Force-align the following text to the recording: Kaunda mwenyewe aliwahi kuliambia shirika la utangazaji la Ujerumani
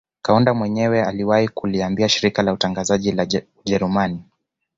Kaunda 0.21 0.53
mwenyewe 0.53 1.03
aliwahi 1.05 1.47
kuliambia 1.47 2.09
shirika 2.09 2.41
la 2.43 2.53
utangazaji 2.53 3.11
la 3.11 3.27
Ujerumani 3.61 4.23